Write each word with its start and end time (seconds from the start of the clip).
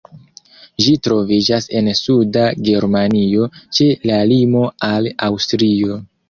Ĝi 0.85 0.93
troviĝas 1.07 1.67
en 1.79 1.89
suda 1.99 2.45
Germanio, 2.69 3.51
ĉe 3.79 3.87
la 4.13 4.19
limo 4.33 4.65
al 4.89 5.13
Aŭstrio. 5.29 6.01